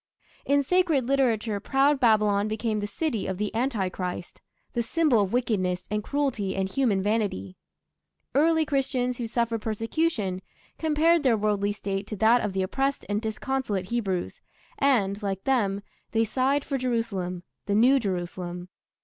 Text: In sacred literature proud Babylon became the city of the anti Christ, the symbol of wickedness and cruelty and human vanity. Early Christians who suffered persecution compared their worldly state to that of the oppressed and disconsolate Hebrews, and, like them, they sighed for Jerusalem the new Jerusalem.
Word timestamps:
In 0.45 0.63
sacred 0.63 1.05
literature 1.07 1.59
proud 1.59 1.99
Babylon 1.99 2.47
became 2.47 2.79
the 2.79 2.87
city 2.87 3.27
of 3.27 3.37
the 3.37 3.53
anti 3.53 3.87
Christ, 3.89 4.41
the 4.73 4.81
symbol 4.81 5.21
of 5.21 5.31
wickedness 5.31 5.85
and 5.91 6.03
cruelty 6.03 6.55
and 6.55 6.67
human 6.67 7.03
vanity. 7.03 7.55
Early 8.33 8.65
Christians 8.65 9.19
who 9.19 9.27
suffered 9.27 9.61
persecution 9.61 10.41
compared 10.79 11.21
their 11.21 11.37
worldly 11.37 11.71
state 11.71 12.07
to 12.07 12.15
that 12.15 12.43
of 12.43 12.53
the 12.53 12.63
oppressed 12.63 13.05
and 13.09 13.21
disconsolate 13.21 13.89
Hebrews, 13.89 14.39
and, 14.79 15.21
like 15.21 15.43
them, 15.43 15.83
they 16.13 16.25
sighed 16.25 16.65
for 16.65 16.79
Jerusalem 16.79 17.43
the 17.67 17.75
new 17.75 17.99
Jerusalem. 17.99 18.69